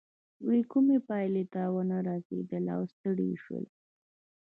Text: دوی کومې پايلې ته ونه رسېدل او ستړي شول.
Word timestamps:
دوی 0.45 0.61
کومې 0.71 0.97
پايلې 1.09 1.43
ته 1.53 1.61
ونه 1.73 1.97
رسېدل 2.09 2.63
او 2.75 2.81
ستړي 2.93 3.29
شول. 3.43 3.65